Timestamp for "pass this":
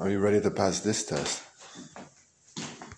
0.50-1.04